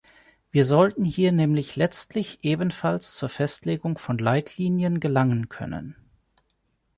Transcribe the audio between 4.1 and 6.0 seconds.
Leitlinien gelangen können.